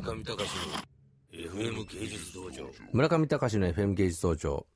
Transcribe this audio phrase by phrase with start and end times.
[0.00, 0.78] 村上隆の
[1.32, 2.70] FM 芸術道場。
[2.92, 4.66] 村上隆の FM 芸術道場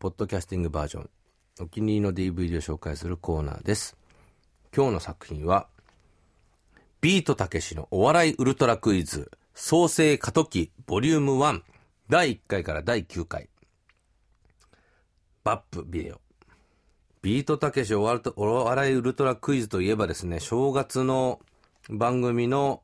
[0.00, 1.10] ポッドキャスティングバージョン。
[1.60, 3.96] お気に入りの DVD を紹介するコーナーです。
[4.74, 5.68] 今日の作品は
[7.00, 11.62] ビートたけしのお笑いウルトラクイズ創生過渡期ボリューム1
[12.08, 13.48] 第1回から第9回。
[15.44, 16.20] バップビデオ。
[17.22, 21.38] ビートたけしお笑いウルトラクイズといえばですね正月の
[21.88, 22.82] 番組の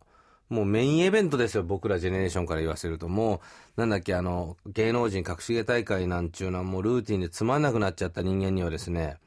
[0.49, 3.09] もうメインイベントですよ、僕らジェネレーションから言わせると。
[3.09, 3.43] も
[3.77, 9.19] う、なんだっけ、あの、芸能人隠し芸大会なんちゅうのはもうルーティンでつまんなくなっちゃった人間にはですね、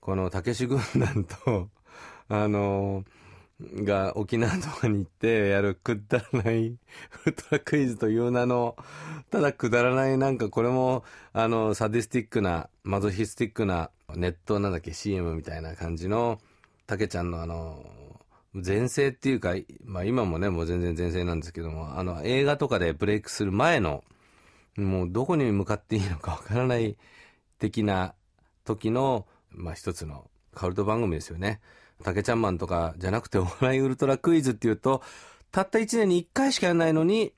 [0.00, 1.68] この、たけし軍団と、
[2.28, 3.04] あの、
[3.60, 6.78] が沖縄とかに行ってやるくだらないウ
[7.26, 8.76] ルトラクイズという名の、
[9.30, 16.38] ただくだらないなんかこれも、あの、サディスティックな、マゾヒスティックなネットなんだっけ CM みたいな感じの、
[16.86, 17.84] たけちゃんのあの、
[18.54, 24.04] 前世っていうか、まあ今もね、もう全然前世なんですけども、あの映画とかでブレイクする前の、
[24.76, 26.96] もうどこに向かっていいのかわからない
[27.58, 28.14] 的な
[28.64, 31.60] 時の、まあ一つのカルト番組ですよね。
[32.02, 35.02] 竹ちゃんマンとかじゃなくてお笑いウルトラクイズっていうと、
[35.50, 37.32] たった1年に1回しかやらないのに、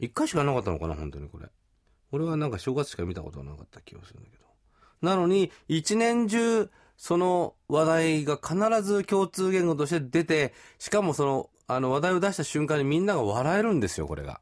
[0.00, 1.46] 1回しかやらなかったのかな、本当にこれ。
[2.12, 4.44] 俺はなんか正月しか見たことなかった気がするんだけど。
[5.02, 14.40] なのに、一年中、その話題が必ず共通言語として出て、しかもその、あの話題を出した瞬間にみんなが笑えるんですよ、これが。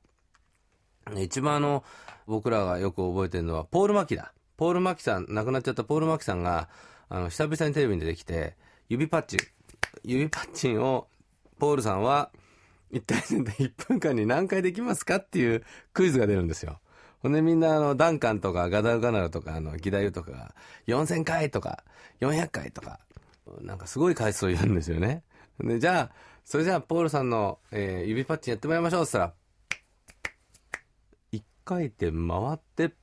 [1.17, 1.85] 一番あの、
[2.27, 4.33] 僕らがよく覚えてるのは、ポール・マキだ。
[4.57, 6.69] ポール・マキさん、亡くなっちゃったポール・マキさんが、
[7.09, 8.57] あの、久々にテレビに出てきて、
[8.89, 9.41] 指パッチン、
[10.05, 11.09] 指パッチンを、
[11.59, 12.31] ポールさんは、
[12.91, 15.65] 一体1分間に何回できますかっていう
[15.95, 16.79] クイズが出るんですよ。
[17.23, 20.55] ほんでみんなあの、ダンカンとかガダウガナルとかあの、ギダユとかが、
[20.89, 21.85] 4000回とか、
[22.21, 22.99] 400回とか、
[23.61, 25.23] なんかすごい回数を言うんですよね。
[25.61, 26.13] で、じゃあ、
[26.45, 29.35] それじゃあ、ポールさんの、えー、指パッチンやってもらいましょうって言ったら、
[31.31, 32.19] 一回転回
[32.55, 32.97] って、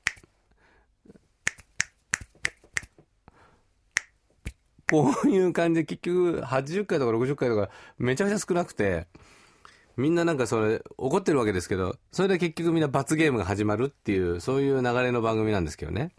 [4.91, 9.07] こういう感じで結局80回とか60回とかめちゃくちゃ少なくて、
[9.99, 16.11] みんななんかそれ怒ってるわけですけど、それで結局みんな罰ゲームが始まるっていう、そういう流れの番組なんですけどね。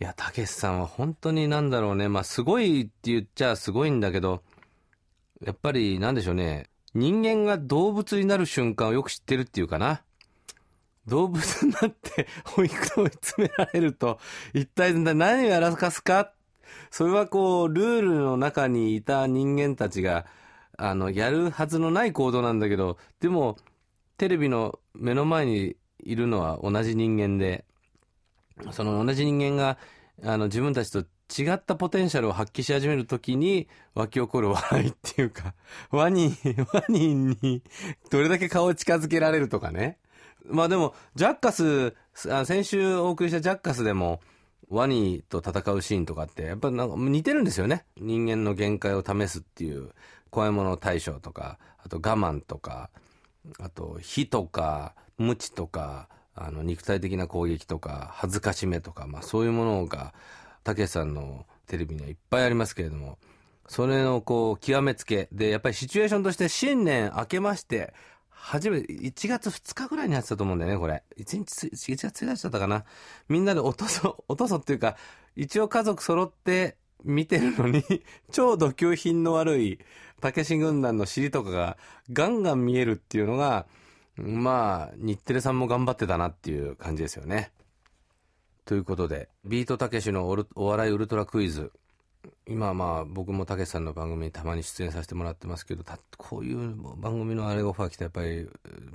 [0.00, 2.08] いや、たけしさんは本当になんだろうね。
[2.08, 4.42] まあすごいって言っちゃすごいんだけど、
[5.44, 6.70] やっぱりなんでしょうね。
[6.94, 10.02] 人間が動物になる瞬間をよく知ってるっていうかな。
[11.06, 14.20] 動物になって追い詰められると、
[14.54, 16.32] 一体何をやらかすか
[16.92, 20.26] それはこう、ルールの中にいた人間たちが、
[20.82, 23.58] あの、やるはずのない行動なんだけど、でも、
[24.16, 27.66] テレビの目の前にいるのは同じ人間で、
[28.70, 29.76] その同じ人間が、
[30.24, 35.54] あの、自分たちと違ったポテンシャルを発揮し始めるときに湧き起こる笑いっていうか、
[35.92, 36.34] ワニ、
[36.72, 37.62] ワニに
[38.10, 39.98] どれだけ顔を近づけられるとかね。
[40.46, 44.20] まあでも、ジャッカス、先週お送りしたジャッカスでも、
[44.70, 47.84] ワニと戦うシーンとかって、やっぱなんか似てるんですよね。
[47.98, 49.90] 人間の限界を試すっていう。
[50.30, 52.90] 怖いもの対処とか、あと我慢とか、
[53.58, 60.14] あと火とか、無知とか、あの、肉体的な攻撃とか、恥ずかしめとか、まあそういうものが、
[60.64, 63.18] たけしさんのテレビにはいっぱいありますけれども、
[63.68, 65.28] それのこう、極めつけ。
[65.32, 67.94] で、やっぱりシチュエーションとして新年明けまして、
[68.30, 71.04] 初めて、1月2日ぐらいにやってたと思うんだよね、これ。
[71.18, 72.84] 1日、1月1日だったかな。
[73.28, 74.96] みんなでおとそ、おとそっていうか、
[75.36, 77.84] 一応家族揃って見てるのに、
[78.30, 79.78] 超度級品の悪い、
[80.20, 81.78] たけし軍団の尻とかが
[82.12, 83.66] ガンガン見えるっていうのが、
[84.16, 87.52] まあ、日テレさんも頑張ってたなっていう感じですよね。
[88.64, 91.72] ということで、ビートたけしのお笑いウルトラクイズ。
[92.46, 95.84] 今まあ僕もたけしさんの番組にたまに出演させてもらってますけど、
[96.18, 98.48] こういう番組のあれがオファー来たらやっぱり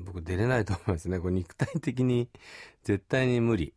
[0.03, 1.19] 僕出れないと思いますね。
[1.19, 2.29] これ肉体的に
[2.83, 3.73] 絶対に無理。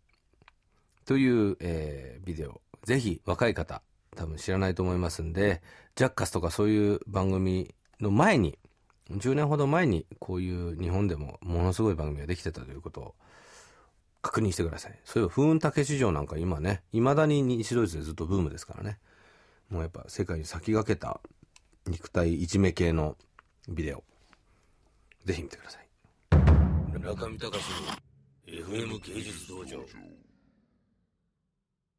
[1.08, 2.60] という、えー、ビデオ。
[2.84, 3.82] ぜひ若い方、
[4.18, 5.62] 多分知らないと思いますんで、
[5.94, 8.58] ジャッカスとかそういう番組の前に、
[9.12, 13.14] 10年ほど前にこういう日本でもものすごい番組ができてたということを
[14.20, 14.98] 確認してください。
[15.04, 18.98] そういえば、風雲竹市場なんか今ね、未だに西ドイツでずっとブームですからね。
[19.70, 21.20] もうやっぱ世界に先駆けた
[21.86, 23.16] 肉体いじめ系の
[23.68, 24.02] ビデオ。
[25.24, 25.88] ぜひ見てください。
[27.00, 29.78] 中見隆の FM 芸術道場。